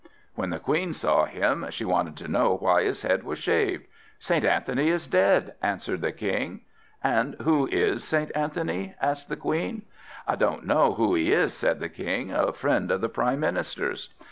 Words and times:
When 0.33 0.49
the 0.49 0.57
Queen 0.57 0.95
saw 0.95 1.25
him, 1.25 1.67
she 1.69 1.85
wanted 1.85 2.15
to 2.17 2.27
know 2.27 2.57
why 2.57 2.81
his 2.81 3.03
head 3.03 3.21
was 3.23 3.37
shaved. 3.37 3.85
"St. 4.17 4.43
Anthony 4.43 4.89
is 4.89 5.05
dead," 5.05 5.53
answered 5.61 6.01
the 6.01 6.11
King. 6.11 6.61
"And 7.03 7.35
who 7.43 7.67
is 7.67 8.03
St. 8.03 8.31
Anthony?" 8.35 8.95
asked 8.99 9.29
the 9.29 9.35
Queen. 9.35 9.83
"I 10.27 10.35
don't 10.37 10.65
know 10.65 10.95
who 10.95 11.13
he 11.13 11.31
is," 11.31 11.53
said 11.53 11.79
the 11.79 11.87
King, 11.87 12.31
"a 12.31 12.51
friend 12.51 12.89
of 12.89 13.01
the 13.01 13.09
Prime 13.09 13.41
Minister's." 13.41 14.09